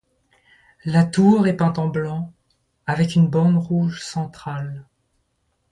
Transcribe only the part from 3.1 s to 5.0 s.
une bande rouge centrale.